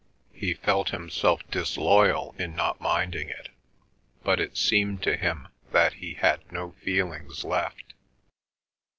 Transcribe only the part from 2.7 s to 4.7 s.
minding it, but it